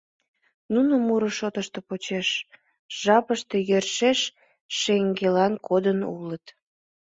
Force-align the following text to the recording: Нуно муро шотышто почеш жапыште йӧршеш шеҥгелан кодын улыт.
Нуно 0.73 0.93
муро 1.05 1.29
шотышто 1.37 1.79
почеш 1.87 2.29
жапыште 3.01 3.57
йӧршеш 3.69 4.19
шеҥгелан 4.79 5.53
кодын 5.67 5.99
улыт. 6.15 6.45